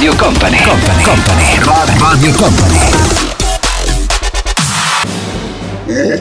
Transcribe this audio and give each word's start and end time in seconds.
Radio 0.00 0.16
Company, 0.16 0.56
Company, 0.64 1.04
Company, 1.04 1.60
Radio 1.98 2.32
Company. 2.32 2.80
Ve 5.84 6.16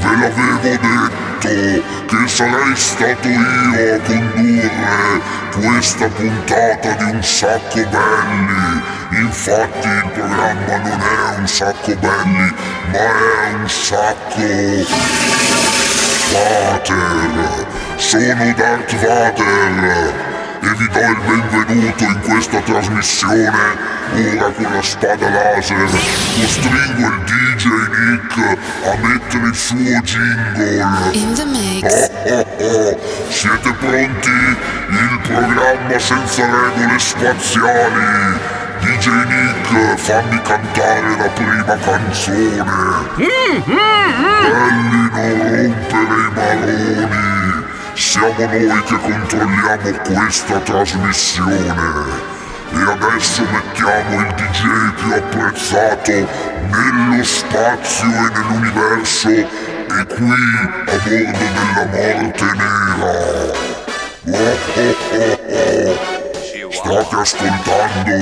l'avevo 0.00 0.56
detto 0.62 1.82
che 2.06 2.28
sarei 2.28 2.74
stato 2.74 3.28
io 3.28 3.94
a 3.94 3.98
condurre 4.06 5.20
questa 5.52 6.08
puntata 6.08 6.92
di 6.92 7.10
Un 7.10 7.22
Sacco 7.22 7.86
Belli. 7.90 8.82
Infatti 9.20 9.86
il 9.86 10.10
programma 10.14 10.78
non 10.78 10.98
è 10.98 11.36
Un 11.36 11.46
Sacco 11.46 11.94
Belli, 11.96 12.54
ma 12.90 12.98
è 12.98 13.52
Un 13.52 13.68
Sacco 13.68 14.40
Vater. 16.32 17.66
Sono 17.96 18.54
Darth 18.56 18.94
Vader 18.94 20.33
vi 20.76 20.88
do 20.88 20.98
il 20.98 21.20
benvenuto 21.26 22.04
in 22.04 22.20
questa 22.20 22.60
trasmissione. 22.60 23.92
Ora 24.14 24.50
con 24.50 24.72
la 24.72 24.82
spada 24.82 25.28
laser 25.28 25.88
costringo 26.40 27.06
il 27.06 27.22
DJ 27.24 27.64
Nick 27.66 28.58
a 28.84 28.96
mettere 29.00 29.46
il 29.46 29.54
suo 29.54 29.76
jingle. 29.76 31.12
In 31.12 31.34
the 31.34 31.44
mix. 31.44 32.10
Oh, 32.26 32.32
oh, 32.32 32.46
oh. 32.58 33.00
Siete 33.28 33.72
pronti? 33.72 34.30
Il 34.88 35.20
programma 35.22 35.98
senza 35.98 36.44
regole 36.44 36.98
spaziali. 36.98 38.62
DJ 38.80 39.06
Nick, 39.06 39.96
fammi 39.96 40.42
cantare 40.42 41.16
la 41.16 41.28
prima 41.28 41.76
canzone. 41.78 43.12
Belli 43.16 43.62
non 43.74 44.50
rompere 44.50 45.32
i 45.32 45.33
maroni. 45.33 45.33
Siamo 48.24 48.40
noi 48.40 48.82
che 48.84 48.98
controlliamo 49.00 49.98
questa 50.02 50.58
trasmissione. 50.60 51.62
E 52.72 52.80
adesso 52.80 53.42
mettiamo 53.52 54.20
il 54.20 54.34
DJ 54.34 54.94
più 54.94 55.12
apprezzato 55.12 56.10
nello 56.10 57.22
spazio 57.22 58.06
e 58.06 58.30
nell'universo 58.32 59.28
e 59.28 59.46
qui 60.06 60.32
a 60.32 60.94
bordo 60.94 61.32
della 61.36 61.84
morte 61.92 62.44
nera. 62.56 63.12
Oh, 64.24 64.56
oh, 64.74 64.96
oh, 65.12 65.38
oh. 65.50 66.72
State 66.72 67.16
ascoltando 67.16 68.14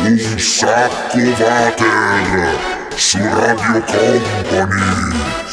un 0.00 0.38
sacco 0.38 1.18
Vater 1.38 2.58
su 2.94 3.18
Radio 3.18 3.82
Company. 3.86 5.47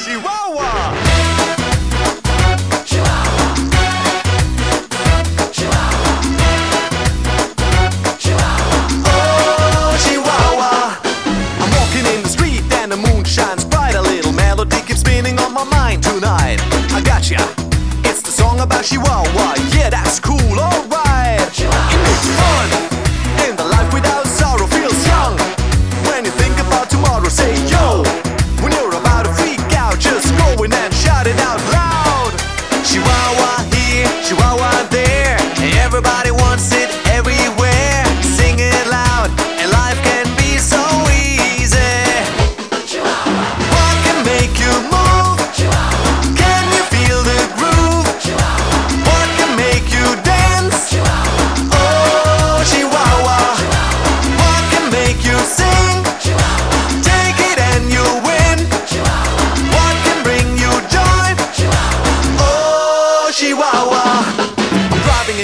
she 18.86 19.00
wow 19.00 19.24
wow, 19.36 19.56
yeah 19.74 19.90
that's 19.90 20.20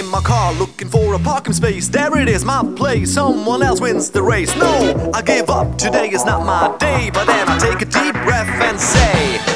in 0.02 0.08
my 0.10 0.22
car 0.22 0.54
looking 0.54 0.90
for 0.90 1.14
a 1.14 1.20
parking 1.20 1.54
space. 1.54 1.88
There 1.88 2.18
it 2.18 2.28
is, 2.28 2.44
my 2.44 2.64
place. 2.76 3.14
Someone 3.14 3.62
else 3.62 3.80
wins 3.80 4.10
the 4.10 4.24
race. 4.24 4.56
No, 4.56 5.12
I 5.14 5.22
give 5.22 5.50
up. 5.50 5.78
Today 5.78 6.10
is 6.10 6.26
not 6.26 6.46
my 6.46 6.76
day. 6.78 7.12
But 7.14 7.26
then 7.26 7.48
I 7.48 7.58
take 7.60 7.82
a 7.82 7.86
deep 7.86 8.16
breath 8.24 8.50
and 8.68 8.80
say, 8.80 9.51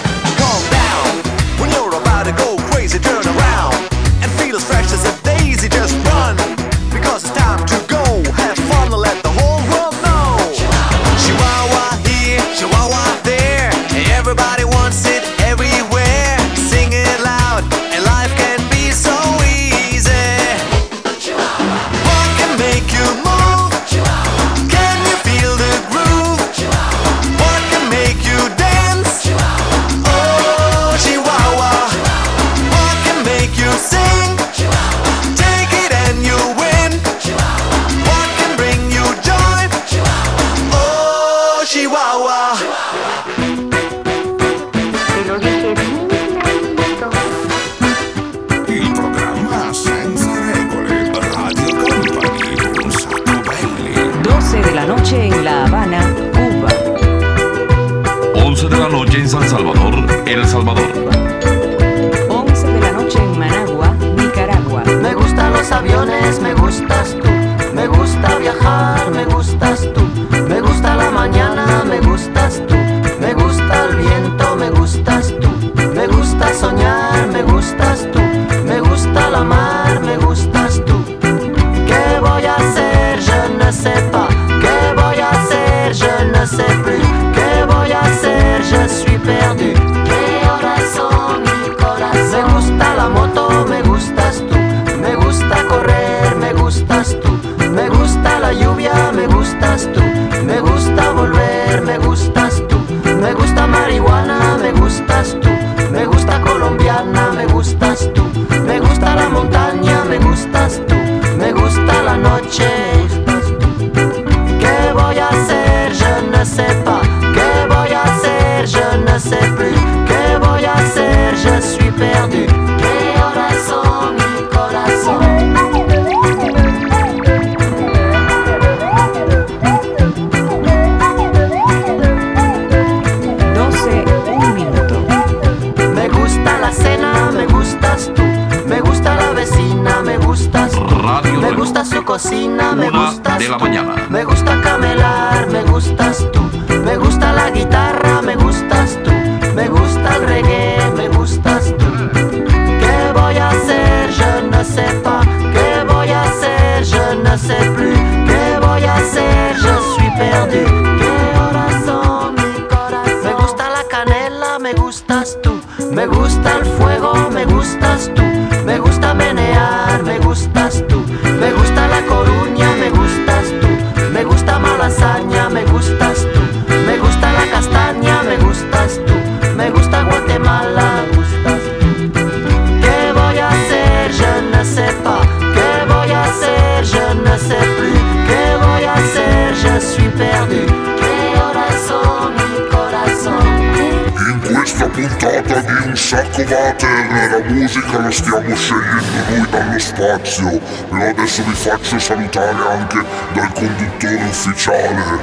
adesso 201.36 201.44
vi 201.44 201.54
faccio 201.56 202.00
salutare 202.00 202.68
anche 202.70 203.04
dal 203.34 203.52
conduttore 203.52 204.24
ufficiale. 204.24 205.20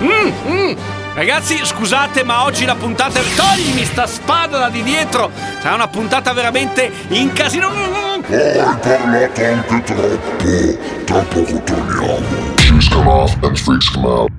Mm, 0.00 0.30
mm. 0.48 0.76
Ragazzi, 1.14 1.58
scusate, 1.64 2.22
ma 2.22 2.44
oggi 2.44 2.64
la 2.64 2.74
puntata. 2.74 3.20
Toglimi 3.34 3.84
sta 3.84 4.06
spada 4.06 4.58
da 4.58 4.68
di 4.68 4.82
dietro! 4.82 5.30
Sarà 5.60 5.74
una 5.74 5.88
puntata 5.88 6.32
veramente 6.32 6.92
in 7.08 7.32
casino. 7.32 7.70
Mm, 7.70 7.74
mm, 7.74 7.84
mm. 7.84 8.22
Oh, 8.28 8.68
hai 8.68 8.78
parlato 8.80 9.44
anche 9.44 9.82
troppo. 9.82 11.04
Tra 11.04 11.18
poco 11.20 11.62
torniamo. 11.62 12.54
Shoes 12.58 12.88
come 12.88 13.10
off 13.10 13.36
and 13.42 13.56
freaks 13.56 13.90
come 13.90 14.06
out. 14.06 14.35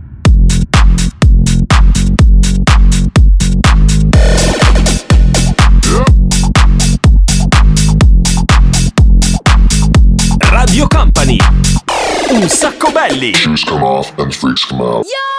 Italy. 13.18 13.34
Shoes 13.34 13.64
come 13.64 13.84
off 13.84 14.18
and 14.20 14.34
freaks 14.34 14.64
come 14.66 14.82
out. 14.82 15.06
Yo! 15.06 15.37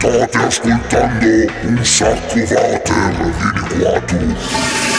State 0.00 0.38
ascoltando 0.38 1.52
un 1.62 1.84
sacco 1.84 2.38
water, 2.38 3.12
vieni 3.14 3.68
qua 3.78 4.00
tu. 4.00 4.89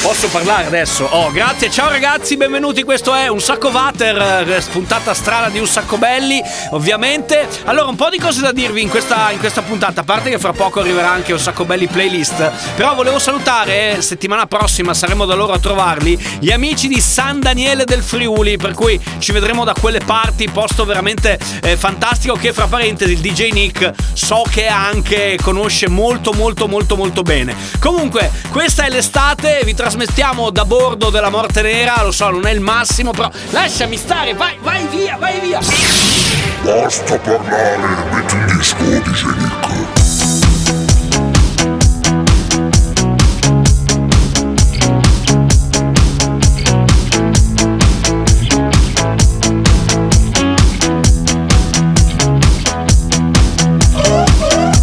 Posso 0.00 0.28
parlare 0.28 0.66
adesso? 0.66 1.04
Oh, 1.04 1.32
grazie, 1.32 1.70
ciao 1.70 1.90
ragazzi, 1.90 2.36
benvenuti. 2.36 2.84
Questo 2.84 3.14
è 3.14 3.26
un 3.26 3.40
sacco 3.40 3.70
Vater, 3.70 4.48
eh, 4.48 4.60
spuntata 4.60 5.12
strana 5.12 5.48
di 5.48 5.58
un 5.58 5.66
sacco 5.66 5.98
belli, 5.98 6.40
ovviamente. 6.70 7.46
Allora, 7.64 7.88
un 7.88 7.96
po' 7.96 8.08
di 8.08 8.18
cose 8.18 8.40
da 8.40 8.52
dirvi 8.52 8.80
in 8.80 8.88
questa, 8.88 9.32
in 9.32 9.40
questa 9.40 9.60
puntata, 9.60 10.02
a 10.02 10.04
parte 10.04 10.30
che 10.30 10.38
fra 10.38 10.52
poco 10.52 10.80
arriverà 10.80 11.10
anche 11.10 11.32
un 11.32 11.38
sacco 11.40 11.64
belli 11.64 11.88
playlist. 11.88 12.50
Però 12.76 12.94
volevo 12.94 13.18
salutare, 13.18 13.96
eh, 13.96 14.00
settimana 14.00 14.46
prossima 14.46 14.94
saremo 14.94 15.24
da 15.26 15.34
loro 15.34 15.52
a 15.52 15.58
trovarli, 15.58 16.16
gli 16.38 16.52
amici 16.52 16.86
di 16.86 17.00
San 17.00 17.40
Daniele 17.40 17.84
del 17.84 18.02
Friuli, 18.02 18.56
per 18.56 18.74
cui 18.74 18.98
ci 19.18 19.32
vedremo 19.32 19.64
da 19.64 19.74
quelle 19.78 20.00
parti, 20.00 20.48
posto 20.48 20.84
veramente 20.84 21.38
eh, 21.60 21.76
fantastico 21.76 22.34
che 22.34 22.52
fra 22.52 22.66
parentesi 22.66 23.12
il 23.12 23.18
DJ 23.18 23.50
Nick 23.50 23.92
so 24.12 24.42
che 24.48 24.68
anche 24.68 25.36
conosce 25.42 25.88
molto 25.88 26.32
molto 26.32 26.68
molto 26.68 26.96
molto 26.96 27.22
bene. 27.22 27.54
Comunque, 27.80 28.30
questa 28.50 28.84
è 28.84 28.88
l'estate, 28.88 29.62
vi 29.64 29.74
trasmettiamo 29.88 30.50
da 30.50 30.66
bordo 30.66 31.08
della 31.08 31.30
Morte 31.30 31.62
Nera, 31.62 32.02
lo 32.02 32.10
so, 32.10 32.28
non 32.28 32.46
è 32.46 32.50
il 32.50 32.60
massimo, 32.60 33.12
però 33.12 33.30
lasciami 33.52 33.96
stare, 33.96 34.34
vai, 34.34 34.58
vai 34.60 34.86
via, 34.88 35.16
vai 35.16 35.40
via. 35.40 35.60
Basta 36.62 37.16
parlare, 37.16 37.78
metti 38.12 38.34
un 38.34 38.44
disco, 38.58 38.84
dice 38.84 39.26
Nick. 39.38 39.86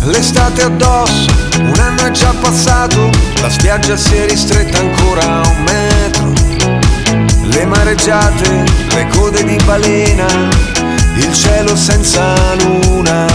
L'estate 0.05 0.63
addosso, 0.63 1.44
è 2.05 2.11
già 2.11 2.33
passato, 2.39 3.09
la 3.41 3.49
spiaggia 3.49 3.97
si 3.97 4.13
è 4.15 4.27
ristretta 4.27 4.77
ancora 4.77 5.41
a 5.41 5.47
un 5.47 5.63
metro. 5.63 6.33
Le 7.41 7.65
mareggiate, 7.65 8.63
le 8.93 9.07
code 9.07 9.43
di 9.43 9.57
balena, 9.65 10.27
il 11.15 11.33
cielo 11.33 11.75
senza 11.75 12.35
luna. 12.61 13.25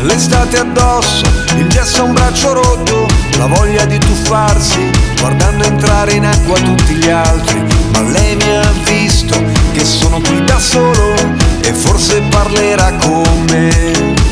L'estate 0.00 0.58
addosso, 0.58 1.24
il 1.56 1.66
gesso 1.68 2.02
a 2.02 2.04
un 2.04 2.12
braccio 2.12 2.52
rotto, 2.52 3.06
la 3.38 3.46
voglia 3.46 3.86
di 3.86 3.98
tuffarsi, 3.98 4.90
guardando 5.18 5.64
entrare 5.64 6.12
in 6.12 6.26
acqua 6.26 6.58
tutti 6.60 6.94
gli 6.94 7.08
altri. 7.08 7.62
Ma 7.92 8.02
lei 8.02 8.36
mi 8.36 8.56
ha 8.56 8.70
visto 8.84 9.42
che 9.72 9.84
sono 9.84 10.20
qui 10.20 10.44
da 10.44 10.58
solo 10.58 11.14
e 11.62 11.72
forse 11.72 12.20
parlerà 12.28 12.92
con 13.00 13.44
me. 13.48 14.23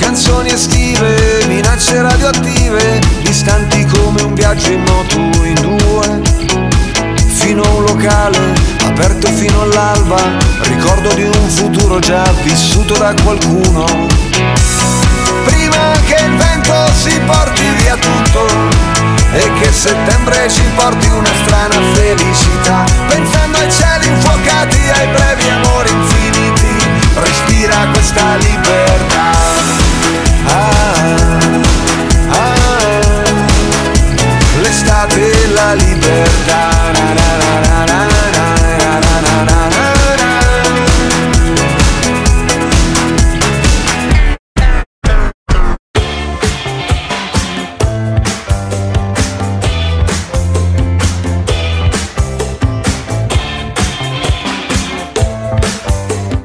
Canzoni 0.00 0.50
estive, 0.50 1.44
minacce 1.46 2.00
radioattive, 2.00 3.00
distanti 3.22 3.84
come 3.84 4.22
un 4.22 4.34
viaggio 4.34 4.72
in 4.72 4.82
moto 4.82 5.16
in 5.44 5.54
due. 5.54 6.20
Fino 7.28 7.62
a 7.62 7.68
un 7.68 7.84
locale, 7.84 8.52
aperto 8.84 9.28
fino 9.28 9.62
all'alba, 9.62 10.16
ricordo 10.62 11.12
di 11.14 11.22
un 11.22 11.48
futuro 11.48 11.98
già 12.00 12.24
vissuto 12.42 12.94
da 12.94 13.14
qualcuno. 13.22 13.84
Prima 15.44 15.92
che 16.06 16.24
il 16.24 16.36
vento 16.36 16.74
si 16.94 17.18
porti 17.26 17.62
via 17.82 17.96
tutto 17.96 18.46
e 19.32 19.52
che 19.60 19.72
settembre 19.72 20.50
ci 20.50 20.62
porti 20.74 21.08
una 21.08 21.30
strana 21.44 21.78
felicità, 21.94 22.84
pensando 23.06 23.58
ai 23.58 23.70
cieli 23.70 24.06
infuocati, 24.08 24.78
ai 24.92 25.06
brevi 25.08 25.48
amori 25.48 25.90
infiniti, 25.90 26.88
respira 27.14 27.86
questa 27.92 28.36
libertà. 28.36 29.89
la 35.60 35.74
libertà 35.74 36.90
na, 36.92 37.12
na, 37.12 37.84
na, 37.84 38.08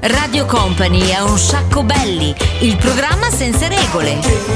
Radio 0.01 0.45
Company 0.45 1.09
è 1.09 1.21
un 1.21 1.37
sacco 1.37 1.83
belli, 1.83 2.35
il 2.59 2.75
programma 2.75 3.29
senza 3.29 3.67
regole. 3.67 4.55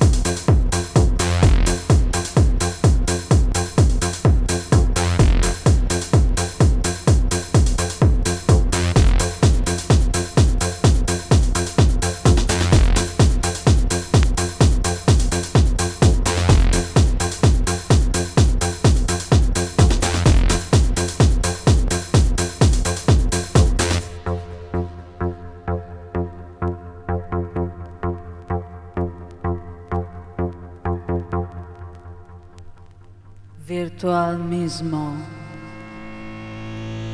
Virtual 34.01 34.39
mismo. 34.39 35.15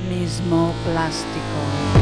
Mismo 0.07 0.73
plástico. 0.85 1.96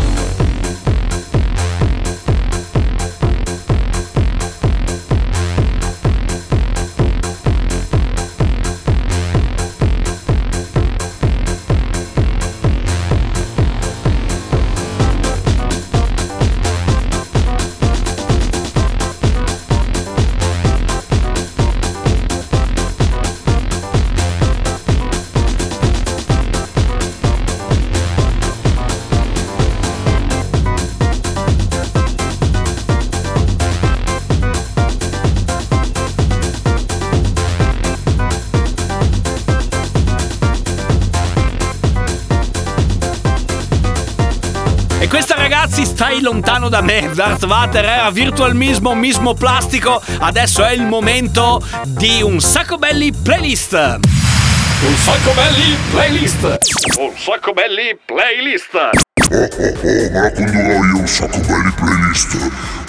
Questa 45.16 45.36
ragazzi 45.36 45.86
stai 45.86 46.20
lontano 46.20 46.68
da 46.68 46.82
me. 46.82 47.10
Darth 47.14 47.46
Vader 47.46 47.86
era 47.86 48.10
virtualmismo, 48.12 48.94
mismo 48.96 49.34
plastico. 49.34 50.02
Adesso 50.20 50.62
è 50.62 50.74
il 50.74 50.86
momento 50.86 51.66
di 51.86 52.22
un 52.22 52.42
sacco 52.42 52.78
belli 52.78 53.14
playlist. 53.14 53.72
Un 53.72 54.96
sacco 54.98 55.32
belli 55.32 55.78
playlist. 55.90 56.58
Un 56.98 57.14
sacco 57.16 57.54
belli 57.54 57.98
playlist. 58.04 59.05
Oh 59.32 59.38
oh 59.38 59.48
oh, 59.58 59.74
me 59.82 60.10
la 60.12 60.32
condurrò 60.32 60.84
io 60.84 60.98
un 61.00 61.08
sacco 61.08 61.40
belli 61.40 61.72
playlist. 61.76 62.38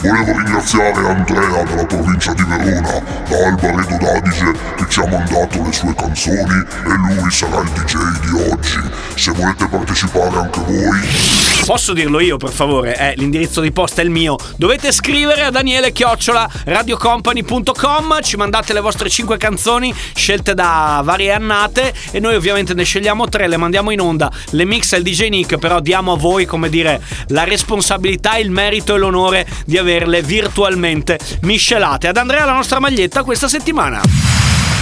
Volevo 0.03 0.33
ringraziare 0.33 1.07
Andrea 1.07 1.63
dalla 1.63 1.87
provincia 1.87 2.35
di 2.35 2.43
Verona, 2.43 3.03
da 3.27 3.47
Albaredo 3.47 3.97
d'Adige, 3.97 4.53
che 4.77 4.85
ci 4.89 5.01
ha 5.01 5.09
mandato 5.09 5.63
le 5.63 5.73
sue 5.73 5.95
canzoni 5.95 6.39
e 6.39 7.19
lui 7.19 7.31
sarà 7.31 7.61
il 7.61 7.71
DJ 7.71 7.95
di 8.21 8.51
oggi. 8.51 8.81
Se 9.15 9.33
volete 9.33 9.67
partecipare 9.67 10.37
anche 10.37 10.61
voi, 10.61 11.47
Posso 11.67 11.95
dirlo 11.95 12.21
io, 12.21 12.37
per 12.37 12.51
favore? 12.51 12.97
Eh, 12.97 13.15
l'indirizzo 13.17 13.61
di 13.61 13.73
posta 13.73 14.01
è 14.01 14.05
il 14.05 14.11
mio. 14.11 14.37
Dovete 14.57 14.93
scrivere 14.93 15.43
a 15.43 15.51
Daniele 15.51 15.91
Chiocciola 15.91 16.49
radiocompany.com. 16.65 18.21
Ci 18.23 18.37
mandate 18.37 18.73
le 18.73 18.79
vostre 18.79 19.11
5 19.11 19.37
canzoni 19.37 19.93
scelte 20.15 20.55
da 20.55 21.01
varie 21.03 21.33
annate. 21.33 21.93
E 22.13 22.21
noi, 22.21 22.37
ovviamente, 22.37 22.73
ne 22.73 22.85
scegliamo 22.85 23.29
tre, 23.29 23.49
le 23.49 23.57
mandiamo 23.57 23.91
in 23.91 24.01
onda. 24.01 24.31
Le 24.51 24.65
mixa 24.65 24.95
il 24.95 25.03
DJ 25.03 25.27
Nick, 25.27 25.57
però 25.59 25.81
diamo 25.81 26.13
a 26.13 26.17
voi, 26.17 26.36
come 26.45 26.69
dire, 26.69 27.01
la 27.29 27.45
responsabilità, 27.45 28.37
il 28.37 28.51
merito 28.51 28.95
e 28.95 28.99
l'onore 28.99 29.47
di 29.65 29.79
averle 29.79 30.23
virtualmente 30.23 31.19
miscelate. 31.43 32.09
Ad 32.09 32.17
Andrea 32.17 32.45
la 32.45 32.53
nostra 32.53 32.79
maglietta 32.79 33.23
questa 33.23 33.49
settimana. 33.49 34.01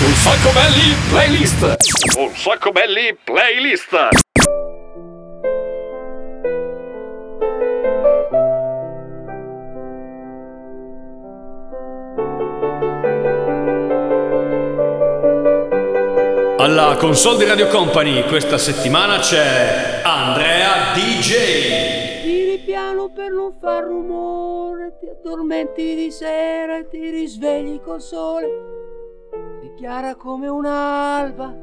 Un 0.00 0.14
sacco 0.14 0.50
belli 0.50 0.94
playlist. 1.08 1.76
Un 2.16 2.30
sacco 2.34 2.72
belli 2.72 3.16
playlist. 3.22 4.63
Alla 16.64 16.96
console 16.96 17.36
di 17.36 17.44
Radio 17.44 17.68
Company 17.68 18.26
questa 18.26 18.56
settimana 18.56 19.18
c'è 19.18 20.00
Andrea 20.02 20.94
DJ. 20.94 22.22
Tiri 22.22 22.58
piano 22.64 23.12
per 23.14 23.30
non 23.30 23.52
far 23.60 23.84
rumore, 23.84 24.96
ti 24.98 25.06
addormenti 25.06 25.94
di 25.94 26.10
sera 26.10 26.78
e 26.78 26.88
ti 26.88 27.10
risvegli 27.10 27.82
col 27.82 28.00
sole. 28.00 28.46
Sei 29.60 29.74
chiara 29.74 30.14
come 30.14 30.48
un'alba, 30.48 31.54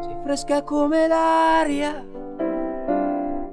sei 0.00 0.16
fresca 0.24 0.62
come 0.62 1.06
l'aria. 1.06 2.06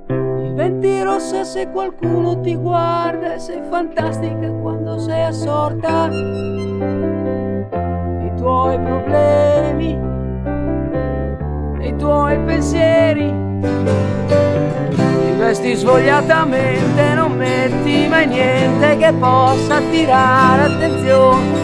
Diventi 0.07 1.01
rossa 1.01 1.43
se 1.43 1.67
qualcuno 1.67 2.39
ti 2.39 2.55
guarda 2.55 3.37
sei 3.37 3.61
fantastica 3.69 4.49
quando 4.49 4.97
sei 4.97 5.23
assorta. 5.23 7.12
Tuoi 8.43 8.77
problemi 8.77 9.97
e 11.79 11.87
i 11.87 11.95
tuoi 11.95 12.37
pensieri 12.39 13.33
ti 14.89 15.31
vesti 15.37 15.73
svogliatamente, 15.75 17.13
non 17.13 17.37
metti 17.37 18.05
mai 18.09 18.27
niente 18.27 18.97
che 18.97 19.13
possa 19.13 19.77
attirare 19.77 20.63
attenzione. 20.63 21.61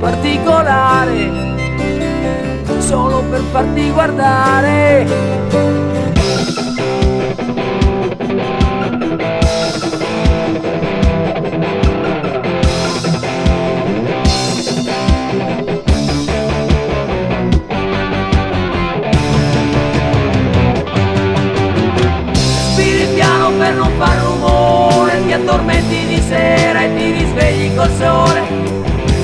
Particolare, 0.00 1.30
solo 2.78 3.22
per 3.30 3.40
farti 3.52 3.92
guardare. 3.92 5.06
Addormenti 25.38 26.06
di 26.06 26.20
sera 26.20 26.82
e 26.82 26.94
ti 26.96 27.10
risvegli 27.12 27.74
col 27.74 27.90
sole. 27.96 28.42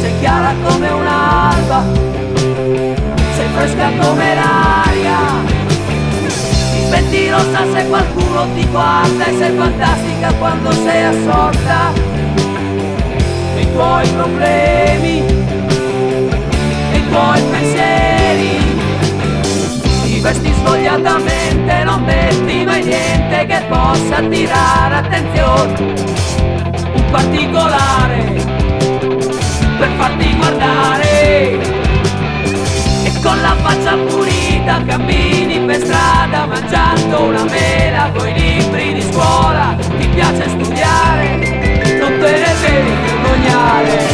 Sei 0.00 0.18
chiara 0.20 0.54
come 0.64 0.88
un'alba, 0.88 1.84
sei 3.34 3.48
fresca 3.54 3.90
come 4.00 4.34
l'aria. 4.34 5.18
Ti 6.26 6.80
smetti 6.86 7.30
rossa 7.30 7.64
se 7.72 7.86
qualcuno 7.88 8.46
ti 8.54 8.66
guarda 8.68 9.24
e 9.26 9.36
sei 9.36 9.56
fantastica 9.56 10.32
quando 10.38 10.72
sei 10.72 11.02
assorta 11.04 11.92
nei 13.54 13.72
tuoi 13.72 14.08
problemi, 14.08 15.20
nei 16.90 17.08
tuoi 17.08 17.42
pensieri. 17.50 18.13
Ti 20.24 20.30
vesti 20.30 20.52
svogliatamente, 20.54 21.84
non 21.84 22.02
metti 22.02 22.64
mai 22.64 22.82
niente 22.82 23.44
che 23.44 23.62
possa 23.68 24.16
attirare 24.16 24.94
attenzione. 24.94 25.94
Un 26.94 27.04
particolare 27.10 28.32
per 29.76 29.88
farti 29.98 30.34
guardare. 30.34 31.60
E 33.04 33.20
con 33.22 33.38
la 33.42 33.54
faccia 33.60 33.96
pulita 33.96 34.82
cammini 34.86 35.60
per 35.60 35.84
strada 35.84 36.46
mangiando 36.46 37.24
una 37.24 37.44
mela 37.44 38.10
coi 38.16 38.32
libri 38.32 38.94
di 38.94 39.02
scuola. 39.02 39.76
Ti 39.76 40.08
piace 40.08 40.48
studiare, 40.48 41.98
non 42.00 42.18
te 42.18 42.30
ne 42.30 42.54
devi 42.62 42.92
vergognare. 43.04 44.13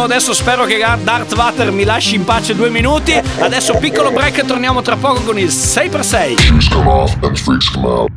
Concluso. 0.00 0.04
Adesso 0.04 0.32
spero 0.32 0.64
che 0.64 0.78
Darth 1.02 1.34
Vader 1.34 1.70
mi 1.72 1.84
lasci 1.84 2.14
in 2.14 2.24
pace 2.24 2.54
due 2.54 2.70
minuti. 2.70 3.12
Adesso 3.12 3.74
piccolo 3.74 4.10
break 4.10 4.38
e 4.38 4.44
torniamo 4.44 4.82
tra 4.82 4.96
poco 4.96 5.22
con 5.22 5.38
il 5.38 5.48
6x6. 5.48 6.38
Shoes 6.38 6.68
come 6.68 6.88
off 6.88 7.16
and 7.22 7.36
freaks 7.36 7.70
come 7.70 7.86
out. 7.86 8.08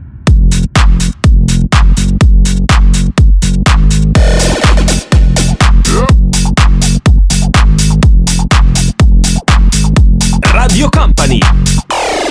Radio 10.52 10.89
Company. 10.89 11.39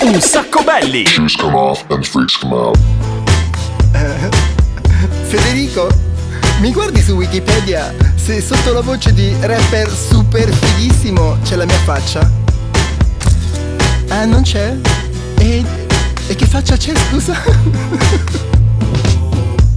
Un 0.01 0.19
sacco 0.19 0.63
belli. 0.63 1.05
Shoes 1.05 1.35
come 1.35 1.55
off 1.55 1.83
and 1.89 2.03
freaks 2.03 2.37
come 2.37 2.53
out. 2.53 2.77
Federico, 5.23 5.87
mi 6.59 6.71
guardi 6.71 7.01
su 7.01 7.13
Wikipedia 7.13 8.12
se 8.23 8.39
sotto 8.39 8.71
la 8.71 8.79
voce 8.79 9.11
di 9.11 9.35
rapper 9.41 9.91
super 9.91 10.49
fighissimo 10.49 11.39
c'è 11.43 11.57
la 11.57 11.65
mia 11.65 11.77
faccia? 11.79 12.31
Ah, 14.07 14.23
non 14.23 14.43
c'è? 14.43 14.77
E, 15.39 15.65
e 16.27 16.35
che 16.35 16.45
faccia 16.45 16.77
c'è, 16.77 16.93
scusa? 17.09 17.33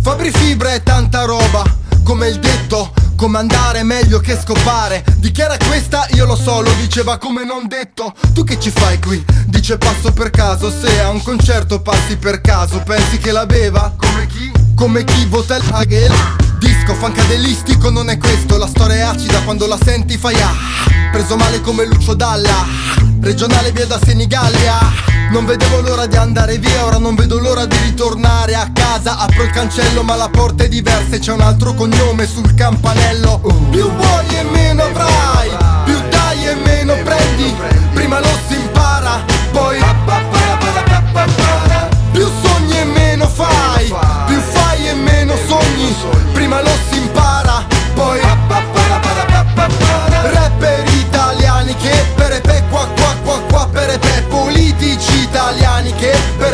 Fabri 0.00 0.30
Fibra 0.30 0.74
è 0.74 0.82
tanta 0.84 1.24
roba, 1.24 1.64
come 2.04 2.28
il 2.28 2.38
detto, 2.38 2.92
comandare 3.16 3.80
è 3.80 3.82
meglio 3.82 4.20
che 4.20 4.38
scopare. 4.40 5.04
Dichiara 5.16 5.56
questa, 5.66 6.06
io 6.12 6.24
lo 6.24 6.36
so, 6.36 6.60
lo 6.60 6.72
diceva 6.74 7.18
come 7.18 7.44
non 7.44 7.66
detto. 7.66 8.14
Tu 8.32 8.44
che 8.44 8.60
ci 8.60 8.70
fai 8.70 9.00
qui? 9.00 9.24
Dice 9.46 9.76
passo 9.76 10.12
per 10.12 10.30
caso, 10.30 10.70
se 10.70 11.00
a 11.00 11.08
un 11.08 11.20
concerto 11.20 11.82
passi 11.82 12.16
per 12.16 12.40
caso, 12.40 12.80
pensi 12.84 13.18
che 13.18 13.32
la 13.32 13.44
beva? 13.44 13.92
Come 13.96 14.28
chi? 14.28 14.65
Come 14.76 15.04
chi 15.04 15.24
vota 15.24 15.56
il 15.56 15.64
Hagel? 15.72 16.12
Disco 16.58 16.92
fancadelistico 16.92 17.88
non 17.88 18.10
è 18.10 18.18
questo, 18.18 18.58
la 18.58 18.66
storia 18.66 18.96
è 18.96 19.00
acida 19.00 19.40
quando 19.40 19.66
la 19.66 19.78
senti 19.82 20.18
fai 20.18 20.34
ah. 20.34 20.52
Preso 21.10 21.34
male 21.34 21.62
come 21.62 21.86
Lucio 21.86 22.12
Dalla, 22.12 22.66
regionale 23.20 23.72
via 23.72 23.86
da 23.86 23.98
Senigallia. 23.98 24.78
Non 25.30 25.46
vedevo 25.46 25.80
l'ora 25.80 26.04
di 26.04 26.16
andare 26.16 26.58
via, 26.58 26.84
ora 26.84 26.98
non 26.98 27.14
vedo 27.14 27.38
l'ora 27.38 27.64
di 27.64 27.76
ritornare 27.84 28.54
a 28.54 28.70
casa. 28.70 29.16
Apro 29.18 29.44
il 29.44 29.50
cancello, 29.50 30.02
ma 30.02 30.14
la 30.14 30.28
porta 30.28 30.64
è 30.64 30.68
diversa 30.68 31.16
e 31.16 31.20
c'è 31.20 31.32
un 31.32 31.40
altro 31.40 31.72
cognome 31.72 32.26
sul 32.26 32.54
campanello. 32.54 33.40
Più 33.70 33.90
vuoi 33.90 34.36
e 34.36 34.42
meno 34.42 34.82
avrai, 34.82 35.50
più 35.84 35.98
dai 36.10 36.48
e 36.48 36.54
meno 36.54 36.94
prendi. 37.02 37.54
Prima 37.94 38.20
lo 38.20 38.38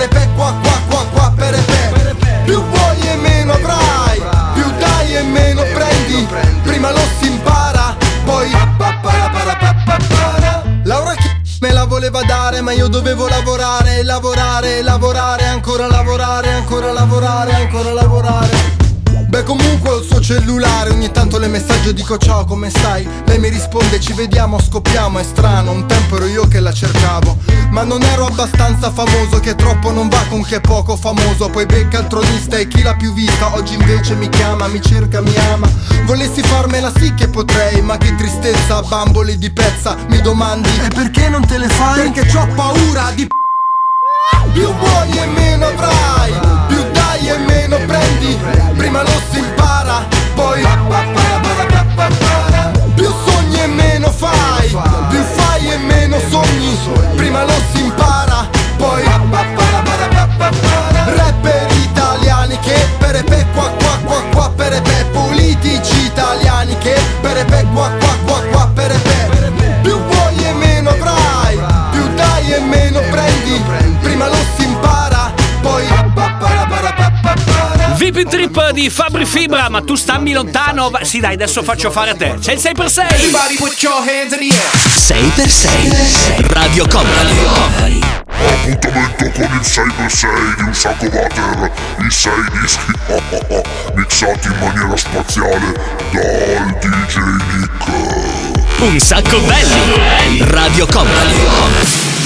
perepe 0.09 0.29
qua 0.35 0.53
qua 0.63 0.81
qua 0.89 1.07
qua 1.13 1.33
perepe 1.37 2.17
Più 2.45 2.61
vuoi 2.61 3.09
e 3.09 3.17
meno 3.17 3.53
avrai 3.53 4.21
Più 4.55 4.65
dai 4.79 5.17
e 5.17 5.23
meno 5.23 5.63
prendi. 5.63 6.29
Prima 6.63 6.91
lo 6.91 7.01
si 7.19 7.27
impara 7.27 7.97
Poi 8.25 8.51
Laura 10.85 11.15
chi 11.15 11.31
me 11.61 11.73
la 11.73 11.85
voleva 11.85 12.23
dare 12.23 12.61
ma 12.61 12.73
io 12.73 12.89
dovevo 12.89 13.29
lavorare 13.29 14.03
Lavorare, 14.03 14.83
lavorare, 14.83 15.47
ancora 15.47 15.87
lavorare 15.87 16.53
Ancora 16.53 16.93
lavorare, 16.93 17.55
ancora 17.55 17.93
lavorare 17.93 18.62
comunque 19.57 19.91
ho 19.91 19.99
il 19.99 20.05
suo 20.05 20.21
cellulare 20.21 20.91
Ogni 20.91 21.11
tanto 21.11 21.39
le 21.39 21.49
messaggio 21.49 21.93
dico 21.93 22.17
ciao 22.17 22.45
come 22.45 22.71
stai? 22.71 23.07
Lei 23.27 23.39
mi 23.39 23.49
risponde 23.49 24.01
ci 24.01 24.13
vediamo 24.13 24.61
scoppiamo 24.61 25.19
È 25.19 25.23
strano 25.23 25.73
un 25.73 25.87
tempo 25.87 26.17
ero 26.17 26.27
io 26.27 26.49
che 26.49 26.61
la 26.61 26.73
cercavo. 26.73 27.39
Ma 27.71 27.83
non 27.83 28.03
ero 28.03 28.27
abbastanza 28.27 28.91
famoso 28.91 29.41
Che 29.41 29.55
troppo 29.55 29.91
non 29.91 30.09
va 30.09 30.25
con 30.29 30.43
chi 30.43 30.55
è 30.55 30.61
poco 30.61 30.97
famoso. 30.97 31.49
Poi 31.49 31.67
becca 31.67 32.01
il 32.01 32.07
tronista 32.07 32.57
e 32.57 32.69
chi 32.69 32.83
l'ha 32.83 32.95
più 32.95 33.13
vista 33.13 33.55
Oggi 33.55 33.75
invece 33.75 34.15
mi 34.15 34.29
chiama, 34.29 34.67
mi 34.69 34.81
cerca, 34.81 35.21
mi 35.21 35.35
ama. 35.37 35.69
Volessi 36.05 36.43
farmela 36.43 36.93
sì 36.97 37.15
che 37.15 37.29
potrei 37.29 37.81
Ma 37.81 37.97
che 37.97 38.15
tristezza, 38.17 38.83
bamboli 38.83 39.39
di 39.39 39.51
pezza 39.51 39.97
Mi 40.09 40.21
domandi 40.21 40.69
E 40.85 40.89
perché 40.89 41.29
non 41.29 41.47
te 41.47 41.59
le 41.59 41.69
fai? 41.69 42.11
Perché 42.11 42.37
ho 42.37 42.47
paura 42.55 43.11
di 43.15 43.27
più 44.53 44.73
vuoi 44.75 45.19
e 45.19 45.27
meno 45.27 45.67
avrai 45.67 46.33
Più 46.69 46.92
dai 47.23 47.29
e 47.29 47.39
meno 47.39 47.79
prendi 47.87 48.39
Prima 48.77 49.03
lo 49.03 49.23
si 49.31 49.39
impara 49.39 50.07
Poi 50.35 50.67
Più 52.95 53.09
sogni 53.25 53.61
e 53.61 53.67
meno 53.67 54.11
fai 54.11 54.69
Più 55.09 55.23
fai 55.23 55.71
e 55.71 55.77
meno 55.79 56.19
sogni 56.29 56.79
Prima 57.17 57.45
lo 57.45 57.55
si 57.73 57.85
impara 57.85 58.49
Poi 58.77 59.05
Rapper 61.17 61.67
italiani 61.85 62.59
che 62.61 62.89
perepe 62.99 63.47
qua 63.55 63.71
qua 63.79 63.99
qua 64.05 64.23
qua 64.33 64.51
perepe 64.51 65.07
Politici 65.13 66.07
italiani 66.07 66.77
che 66.79 67.01
perepe 67.21 67.67
qua 67.73 67.89
qua 67.89 67.89
qua 67.89 67.99
qua 67.99 68.02
VIP 78.11 78.29
Trip 78.29 78.71
di 78.71 78.91
Fabri 78.91 79.25
Fibra, 79.25 79.69
ma 79.69 79.81
tu 79.81 79.95
stammi 79.95 80.33
lontano. 80.33 80.91
Sì, 81.03 81.21
dai, 81.21 81.35
adesso 81.35 81.63
faccio 81.63 81.89
fare 81.93 82.11
a 82.11 82.17
te. 82.17 82.35
C'è 82.41 82.55
il 82.55 82.59
6x6. 82.59 83.31
6x6 84.97 86.53
Radio 86.53 86.85
Company. 86.89 88.01
Appuntamento 88.27 89.31
con 89.31 89.45
il 89.45 89.61
6x6 89.63 90.57
di 90.57 90.63
un 90.63 90.75
sacco 90.75 91.05
water. 91.13 91.71
I 92.01 92.11
6 92.11 92.33
dischi 92.61 92.93
oh, 93.07 93.23
oh, 93.31 93.47
oh, 93.51 93.63
mixati 93.95 94.49
in 94.49 94.57
maniera 94.59 94.97
spaziale 94.97 95.73
dal 96.11 96.79
DJ 96.81 97.19
Nick. 97.53 97.87
Un 98.81 98.99
sacco 98.99 99.39
belli. 99.43 100.45
Radio 100.49 100.87
Company. 100.87 102.22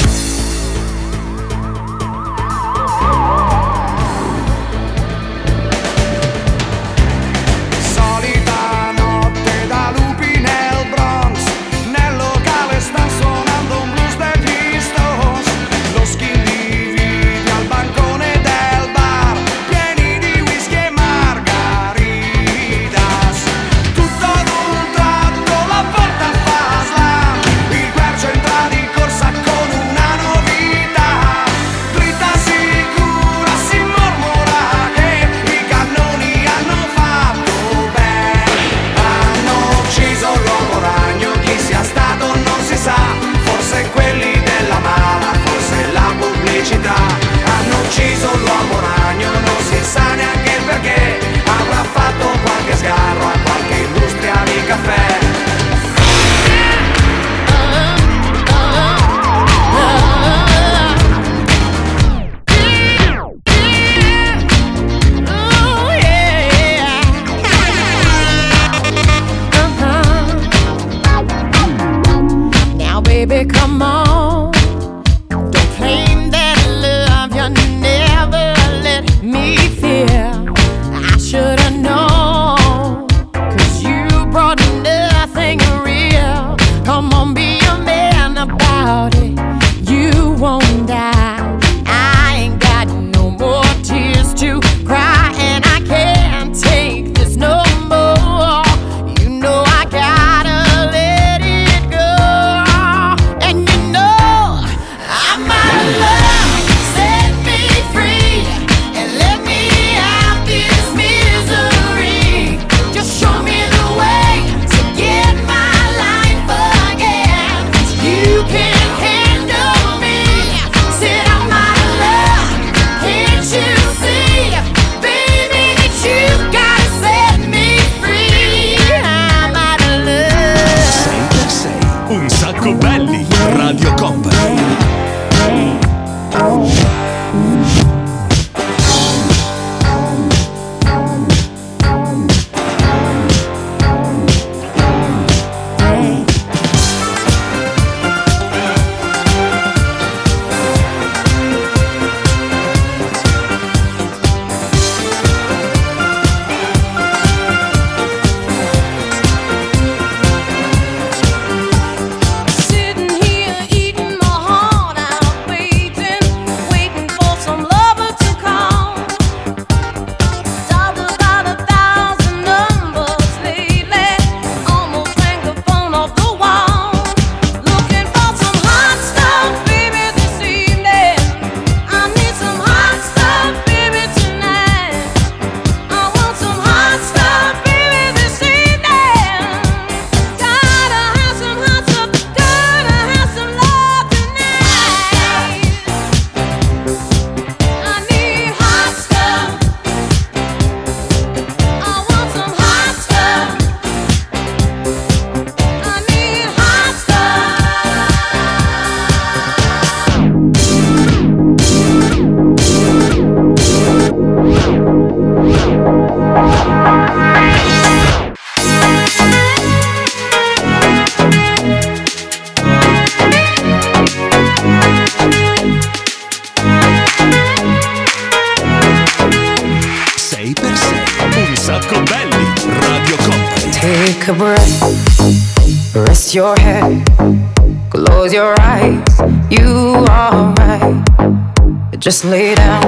Just 242.06 242.24
lay 242.24 242.54
down 242.54 242.82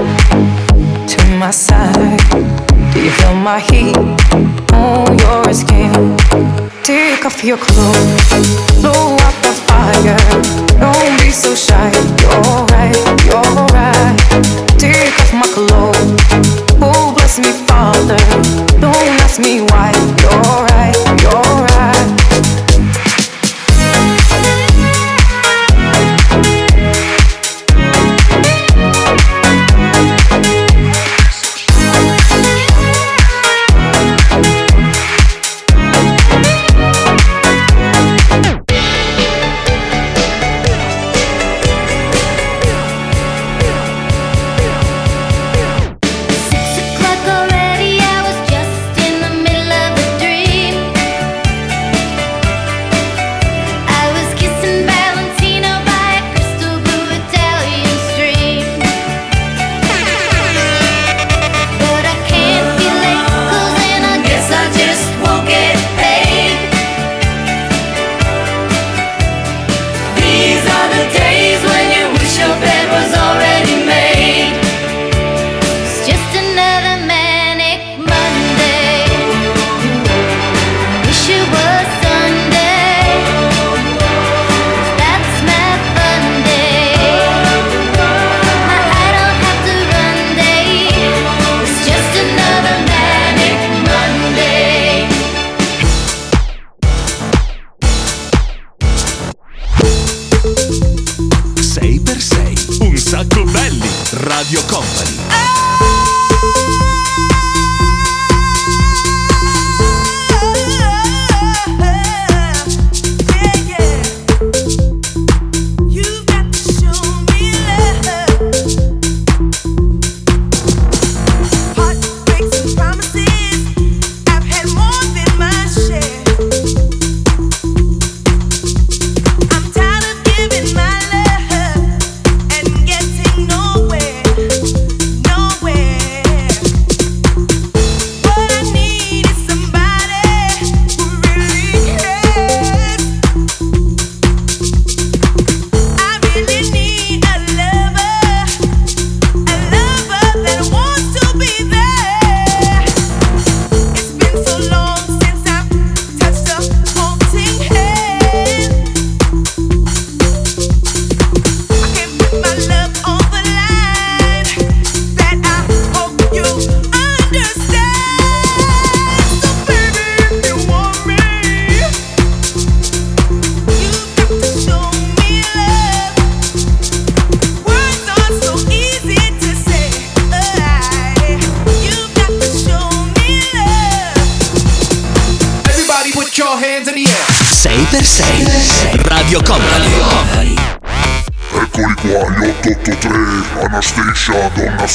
to 1.08 1.26
my 1.40 1.50
side. 1.50 2.20
Do 2.94 3.02
you 3.02 3.10
feel 3.10 3.34
my 3.34 3.58
heat 3.58 3.96
oh, 4.72 5.06
on 5.08 5.18
your 5.18 5.52
skin? 5.52 6.16
Take 6.84 7.26
off 7.26 7.42
your 7.42 7.58
clothes. 7.58 8.57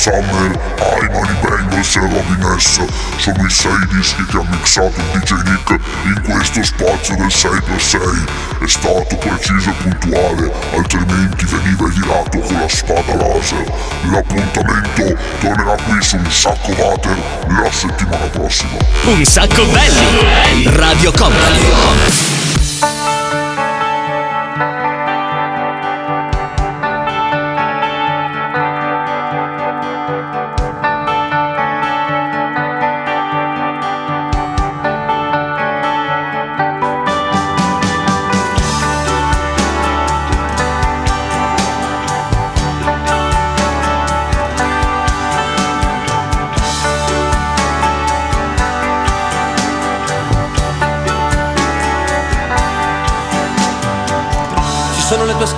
Summer, 0.03 0.51
Ayman 0.99 1.37
Bengals 1.39 1.95
e 1.95 1.99
Robin 2.01 2.59
S. 2.59 2.83
Sono 3.19 3.45
i 3.45 3.49
sei 3.49 3.71
dischi 3.87 4.25
che 4.25 4.35
ha 4.37 4.43
mixato 4.49 5.01
DJ 5.13 5.31
Nick 5.45 5.79
in 6.03 6.21
questo 6.23 6.61
spazio 6.61 7.15
del 7.15 7.27
6x6. 7.27 8.65
È 8.65 8.67
stato 8.67 9.15
preciso 9.15 9.69
e 9.69 9.73
puntuale, 9.81 10.51
altrimenti 10.75 11.45
veniva 11.45 11.89
girato 11.89 12.37
con 12.37 12.59
la 12.59 12.67
spada 12.67 13.15
laser. 13.15 13.71
L'appuntamento 14.11 15.17
tornerà 15.39 15.77
qui 15.81 16.01
su 16.01 16.17
un 16.17 16.29
sacco 16.29 16.71
water 16.71 17.17
la 17.47 17.71
settimana 17.71 18.25
prossima. 18.25 18.77
Un 19.05 19.23
sacco 19.23 19.63
belli. 19.67 20.63
Radio 20.75 21.13
Company. 21.13 22.52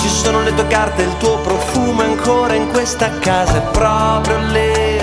Ci 0.00 0.08
sono 0.08 0.40
le 0.40 0.54
tue 0.54 0.66
carte, 0.66 1.02
il 1.02 1.14
tuo 1.18 1.36
profumo 1.40 2.00
ancora 2.00 2.54
in 2.54 2.68
questa 2.68 3.10
casa. 3.18 3.58
È 3.58 3.70
proprio 3.70 4.38
lì 4.46 4.98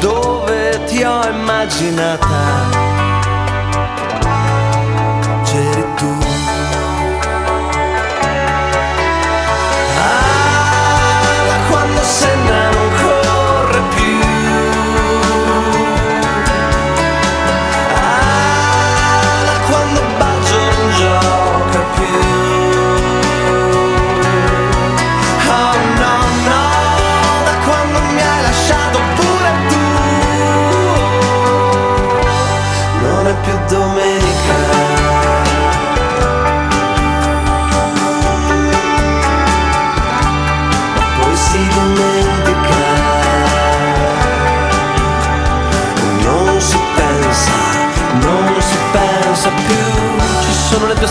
dove 0.00 0.84
ti 0.86 1.02
ho 1.02 1.22
immaginata. 1.28 2.77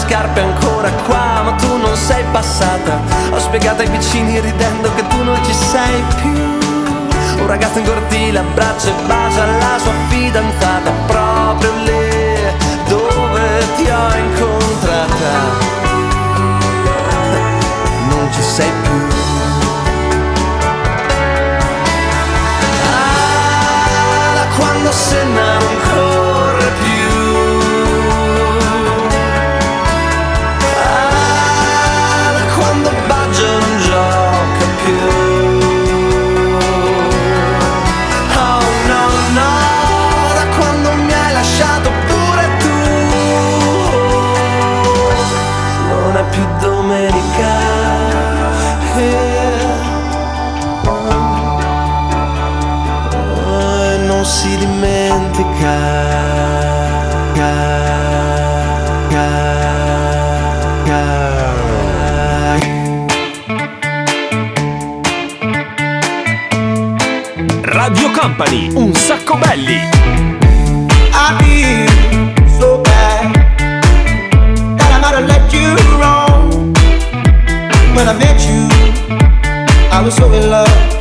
Scarpe 0.08 0.40
ancora 0.40 0.90
qua, 1.06 1.42
ma 1.44 1.52
tu 1.58 1.76
non 1.78 1.96
sei 1.98 2.24
passata. 2.32 3.02
Ho 3.32 3.40
spiegato 3.40 3.82
ai 3.82 3.90
vicini 3.90 4.40
ridendo 4.40 4.94
che 4.94 5.06
tu 5.08 5.22
non 5.22 5.38
ci 5.44 5.54
sei 5.54 6.02
più. 6.16 7.42
Un 7.42 7.48
ragazzo 7.48 7.80
in 7.80 7.86
cortile 7.86 8.40
abbraccia 8.40 8.88
e 8.88 8.94
bacia 9.06 9.46
la 9.46 9.78
sua 9.80 9.92
fidanzata 10.08 10.92
proprio 11.08 11.72
lì 11.84 12.56
dove 12.88 13.66
ti 13.76 13.84
ho 13.90 14.18
incontrata. 14.18 15.34
Non 18.10 18.30
ci 18.32 18.42
sei 18.42 18.72
più. 18.82 19.07
Company. 68.38 68.70
Un 68.76 68.94
sacco 68.94 69.36
belli. 69.36 69.80
I 71.12 71.36
feel 71.40 71.88
so 72.60 72.82
bad 72.84 73.34
that 74.78 75.16
I 75.16 75.22
let 75.26 75.52
you. 75.52 75.76
When 77.96 78.08
I 78.08 78.14
met 78.14 78.40
you, 78.46 78.70
I 79.92 80.04
was 80.04 80.14
so 80.14 80.32
in 80.32 80.52
love. 80.52 80.97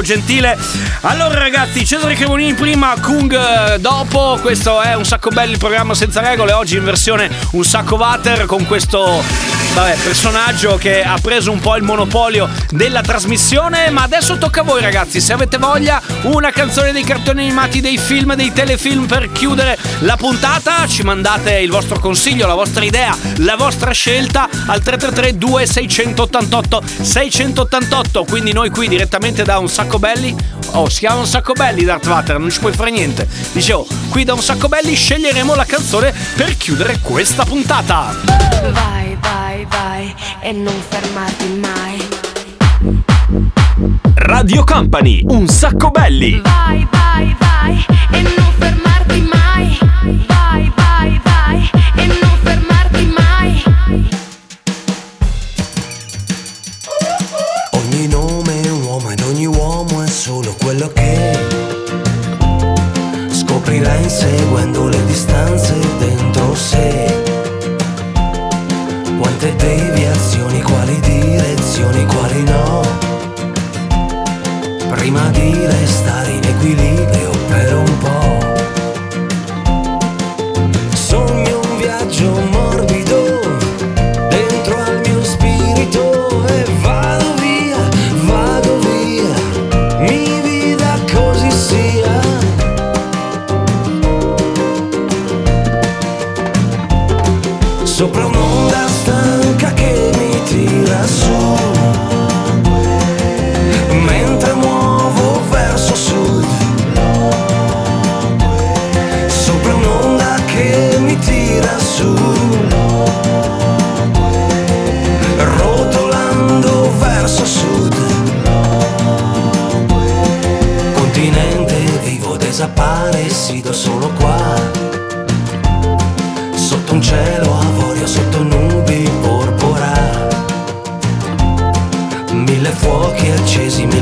Molto 0.00 0.02
gentile. 0.02 0.58
Allora 1.02 1.38
ragazzi, 1.38 1.84
Cesare 1.84 2.14
Cremonini 2.14 2.54
prima, 2.54 2.94
Kung 3.00 3.32
eh, 3.32 3.78
dopo, 3.78 4.38
questo 4.40 4.80
è 4.80 4.94
un 4.94 5.04
sacco 5.04 5.30
belli 5.30 5.52
il 5.52 5.58
programma 5.58 5.94
senza 5.94 6.20
regole, 6.20 6.52
oggi 6.52 6.76
in 6.76 6.84
versione 6.84 7.30
un 7.52 7.64
sacco 7.64 7.96
water 7.96 8.46
con 8.46 8.66
questo 8.66 9.22
vabbè, 9.74 9.96
personaggio 9.96 10.76
che 10.76 11.02
ha 11.02 11.18
preso 11.20 11.50
un 11.50 11.60
po' 11.60 11.76
il 11.76 11.82
monopolio 11.82 12.48
della 12.70 13.00
trasmissione, 13.00 13.90
ma 13.90 14.02
adesso 14.02 14.38
tocca 14.38 14.60
a 14.60 14.64
voi 14.64 14.80
ragazzi, 14.80 15.20
se 15.20 15.32
avete 15.32 15.58
voglia, 15.58 16.00
una 16.22 16.50
canzone 16.50 16.92
dei 16.92 17.04
cartoni 17.04 17.42
animati, 17.42 17.80
dei 17.80 17.98
film, 17.98 18.34
dei 18.34 18.52
telefilm 18.52 19.06
per 19.06 19.30
chiudere 19.32 19.78
la 20.00 20.16
puntata, 20.16 20.86
ci 20.86 21.02
mandate 21.02 21.58
il 21.58 21.70
vostro 21.70 21.98
consiglio, 21.98 22.46
la 22.46 22.54
vostra 22.54 22.84
idea, 22.84 23.16
la 23.38 23.56
vostra 23.56 23.92
scelta 23.92 24.48
al 24.66 24.82
333 24.82 25.38
2688 25.38 26.82
688, 27.02 28.24
quindi 28.24 28.52
noi 28.52 28.70
qui 28.70 28.88
direttamente 28.88 29.42
da 29.42 29.58
un 29.58 29.68
sacco 29.68 29.98
belli 29.98 30.58
Oh, 30.72 30.88
si 30.88 31.00
chiama 31.00 31.20
un 31.20 31.26
sacco 31.26 31.52
belli 31.52 31.84
Darth 31.84 32.06
Vader, 32.06 32.38
non 32.38 32.50
ci 32.50 32.60
puoi 32.60 32.72
fare 32.72 32.90
niente. 32.90 33.26
Dicevo, 33.52 33.86
qui 34.08 34.24
da 34.24 34.34
un 34.34 34.42
sacco 34.42 34.68
belli 34.68 34.94
sceglieremo 34.94 35.54
la 35.54 35.64
canzone 35.64 36.14
per 36.36 36.56
chiudere 36.56 37.00
questa 37.02 37.44
puntata. 37.44 38.14
Vai, 38.70 39.16
vai, 39.20 39.59
vai 39.68 40.14
e 40.40 40.52
non 40.52 40.74
fermarti 40.88 41.48
mai. 41.60 42.08
Radio 44.14 44.64
Company, 44.64 45.22
un 45.28 45.46
sacco 45.48 45.90
belli. 45.90 46.40
Vai, 46.40 46.86
vai, 46.90 47.36
vai 47.38 47.84
e 48.12 48.22
non 48.22 48.52
fermarti 48.58 49.20
mai. 49.20 49.78
Vai, 50.26 50.72
vai, 50.76 51.20
vai 51.24 51.70
e 51.96 52.06
non 52.06 52.38
fermarti 52.42 53.12
mai. 53.16 53.62
Ogni 57.72 58.06
nome 58.08 58.62
è 58.62 58.70
un 58.70 58.82
uomo 58.84 59.10
ed 59.10 59.20
ogni 59.22 59.46
uomo 59.46 60.02
è 60.02 60.08
solo 60.08 60.54
quello 60.62 60.88
che 60.88 61.38
scoprirà 63.30 63.94
inseguendo 63.96 64.88
le 64.88 65.04
distanze 65.06 65.74
dentro 65.98 66.54
sé. 66.54 67.39
Quante 69.50 69.74
deviazioni, 69.74 70.62
quali 70.62 71.00
direzioni, 71.00 72.06
quali 72.06 72.44
no. 72.44 72.82
Prima 74.90 75.28
di 75.30 75.66
restare 75.66 76.30
in 76.30 76.44
equilibrio 76.44 76.99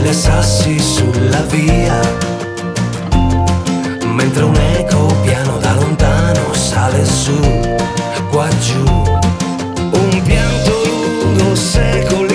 mille 0.09 0.13
sassi 0.13 0.79
sulla 0.79 1.43
via. 1.51 2.01
Mentre 4.07 4.45
un 4.45 4.57
eco 4.57 5.07
piano 5.23 5.59
da 5.59 5.75
lontano 5.75 6.53
sale 6.55 7.05
su, 7.05 7.39
qua 8.31 8.49
giù. 8.59 8.85
Un 9.91 10.23
pianto 10.25 10.73
lungo 10.85 11.55
secoli 11.55 12.28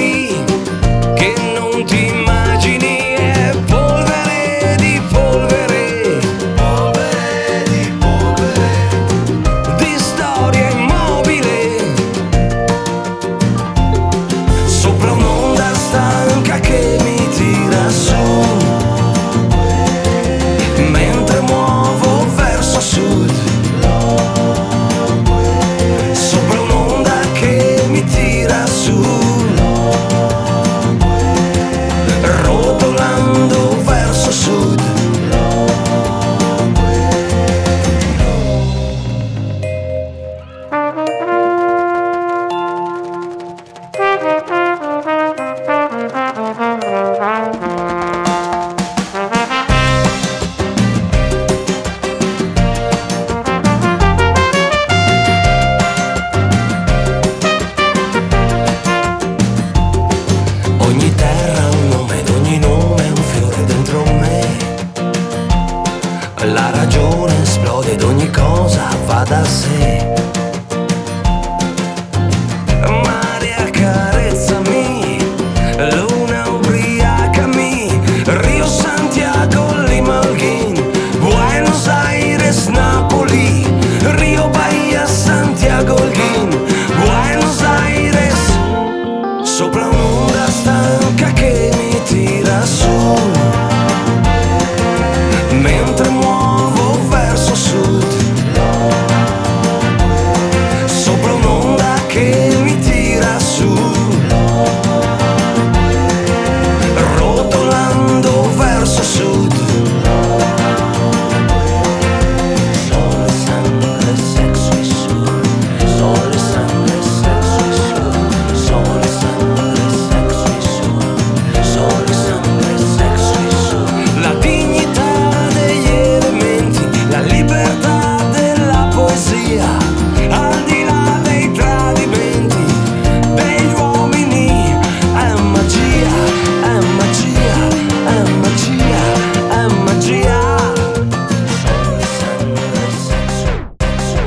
cosa 69.34 69.73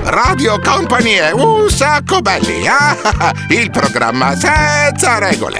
Radio 0.08 0.60
Company 0.60 1.14
è 1.14 1.32
un 1.32 1.68
sacco 1.68 2.20
belli, 2.20 2.64
eh? 2.64 3.54
Il 3.60 3.70
programma 3.72 4.36
senza 4.36 5.18
regole. 5.18 5.58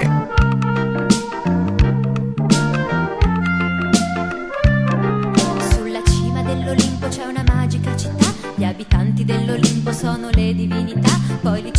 Sulla 5.68 6.00
cima 6.04 6.42
dell'Olimpo 6.42 7.08
c'è 7.08 7.24
una 7.24 7.42
magica 7.44 7.96
città, 7.96 8.26
gli 8.54 8.62
abitanti 8.62 9.24
dell'Olimpo 9.24 9.92
sono 9.92 10.28
le 10.30 10.54
divinità, 10.54 11.10
poi 11.42 11.62
li 11.62 11.72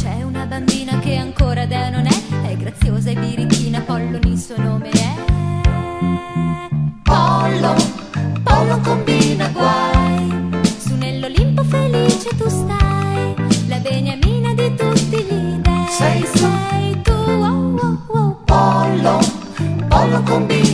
pollo 20.27 20.39
combina 20.39 20.66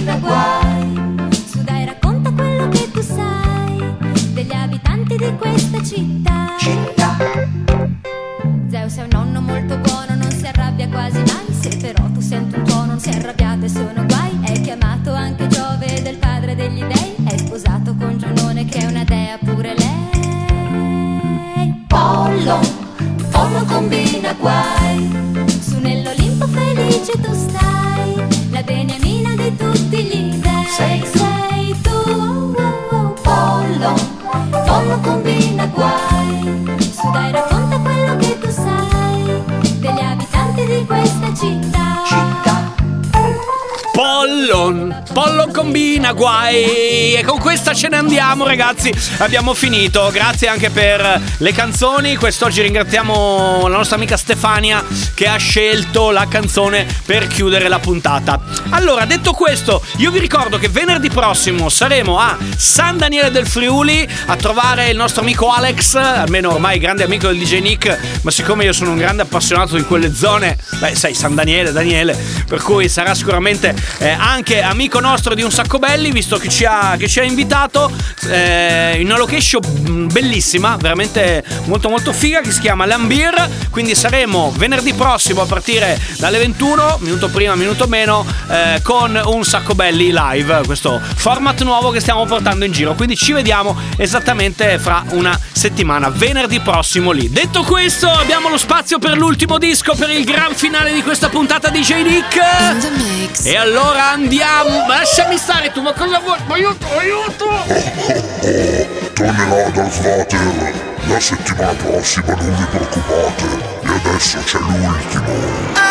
combina 45.64 46.11
guai. 46.11 47.14
E 47.14 47.24
con 47.26 47.39
questa 47.39 47.74
ce 47.74 47.88
ne 47.88 47.95
andiamo 47.95 48.45
ragazzi, 48.45 48.93
abbiamo 49.20 49.53
finito, 49.53 50.09
grazie 50.11 50.49
anche 50.49 50.70
per 50.70 51.22
le 51.38 51.51
canzoni, 51.53 52.18
quest'oggi 52.18 52.61
ringraziamo 52.61 53.68
la 53.70 53.78
nostra 53.78 53.95
amica 53.95 54.18
Stefania 54.18 54.84
che 55.14 55.26
ha 55.26 55.38
scelto 55.38 56.11
la 56.11 56.28
canzone 56.28 56.86
per 57.05 57.28
chiudere 57.28 57.70
la 57.70 57.80
puntata. 57.80 58.41
Allora, 58.72 59.05
detto 59.05 59.32
questo, 59.32 59.82
io 59.97 60.11
vi 60.11 60.20
ricordo 60.20 60.57
che 60.57 60.68
venerdì 60.68 61.09
prossimo 61.09 61.70
saremo 61.70 62.20
a 62.20 62.38
San 62.57 62.97
Daniele 62.97 63.32
del 63.32 63.47
Friuli 63.47 64.05
a 64.26 64.36
trovare 64.36 64.89
il 64.89 64.97
nostro 64.97 65.22
amico 65.22 65.49
Alex, 65.49 65.95
almeno 65.95 66.51
ormai 66.51 66.78
grande 66.78 67.05
amico 67.05 67.28
del 67.28 67.38
DJ 67.38 67.61
Nick, 67.61 67.97
ma 68.24 68.32
siccome 68.32 68.66
io 68.66 68.74
sono 68.74 68.91
un 68.91 68.97
grande 68.97 69.22
appassionato 69.22 69.78
di 69.78 69.84
quelle 69.84 70.14
zone, 70.14 70.57
beh 70.80 70.93
sai 70.93 71.14
San 71.14 71.36
Daniele, 71.36 71.72
Daniele, 71.72 72.18
per 72.49 72.61
cui 72.61 72.89
sarà 72.89 73.16
sicuramente 73.16 73.74
eh, 73.99 74.09
anche 74.09 74.61
amico 74.61 74.99
nostro 74.99 75.34
di 75.34 75.41
Un 75.41 75.51
Sacco 75.54 75.78
Belli, 75.78 76.10
visto 76.10 76.38
che 76.38 76.49
ci 76.49 76.66
ha, 76.66 76.95
che 76.97 77.08
ci 77.08 77.20
ha 77.20 77.24
invitato 77.24 77.91
eh, 78.28 78.95
in 78.97 79.06
una 79.06 79.20
location 79.20 80.10
bellissima, 80.12 80.78
veramente 80.78 81.43
molto 81.66 81.89
molto 81.89 82.12
figa, 82.12 82.41
che 82.41 82.51
si 82.51 82.60
chiama 82.60 82.88
Lambir, 82.88 83.68
quindi 83.70 83.93
saremo 83.93 84.51
venerdì 84.58 84.95
prossimo 84.95 85.43
a 85.43 85.45
partire 85.45 86.01
dalle 86.18 86.39
21, 86.39 86.97
minuto 87.01 87.30
prima, 87.30 87.54
minuto 87.54 87.86
meno, 87.86 88.26
eh, 88.49 88.80
con 88.82 89.22
Un 89.26 89.45
Sacco 89.45 89.76
Belli 89.76 90.12
live, 90.12 90.64
questo 90.66 90.99
format 91.18 91.62
nuovo 91.62 91.91
che 91.91 91.99
stiamo 91.99 92.26
portando 92.26 92.66
in 92.66 92.72
giro, 92.72 92.95
quindi 92.95 93.16
ci 93.16 93.32
vediamo 93.32 93.78
esattamente 93.97 94.80
fra 94.80 95.04
una 95.10 95.39
settimana, 95.51 96.10
venerdì 96.10 96.62
prossimo 96.62 97.12
lì. 97.12 97.30
Detto 97.30 97.62
questo, 97.62 98.10
abbiamo 98.10 98.49
lo 98.49 98.58
spazio 98.58 98.97
per 98.97 99.18
l'ultimo 99.18 99.60
disco, 99.60 99.93
per 99.93 100.10
il 100.10 100.26
gran 100.26 100.56
finale 100.56 100.91
di 100.91 101.04
questa 101.04 101.30
puntata 101.30 101.70
di 101.70 101.82
J. 101.82 101.93
Nick. 102.01 103.45
E 103.45 103.56
allora 103.56 104.10
andiamo. 104.10 104.88
Lasciami 104.88 105.38
stare 105.44 105.72
tu, 105.74 105.82
ma 105.82 105.91
cosa 105.91 106.20
vuoi? 106.20 106.39
Ma 106.48 106.56
aiuto, 106.56 106.88
aiuto! 106.98 107.46
Tornerò 109.14 109.70
dal 109.72 109.91
Svater 109.91 110.74
la 111.08 111.20
settimana 111.20 111.74
prossima, 111.74 112.34
non 112.34 112.56
vi 112.56 112.66
preoccupate. 112.72 113.46
E 113.84 113.89
adesso 113.89 114.38
c'è 114.39 114.60
l'ultimo. 114.60 115.74
Rise 115.74 115.83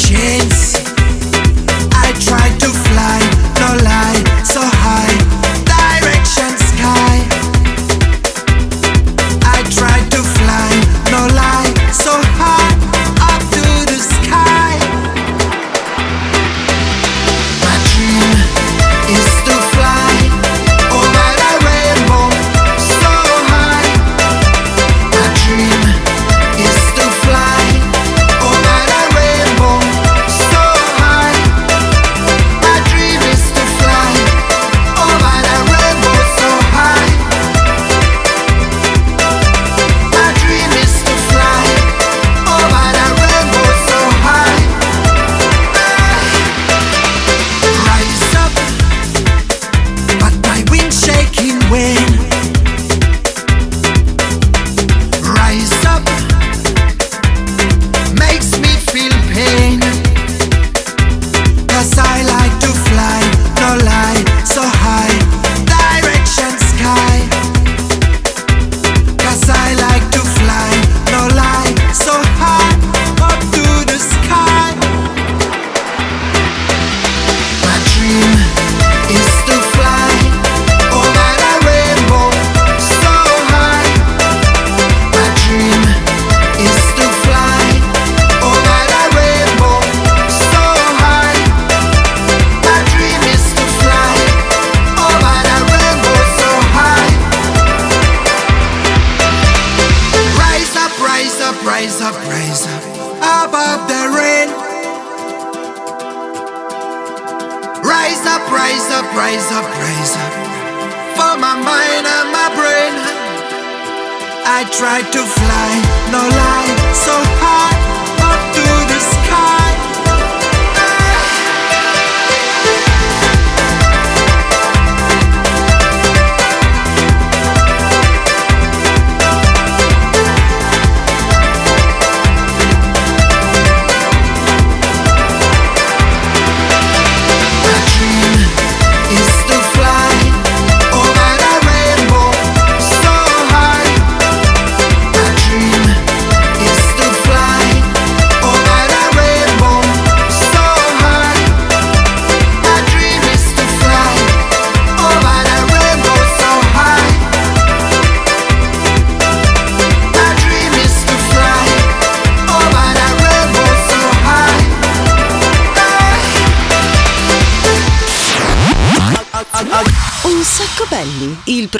chains. 0.00 0.69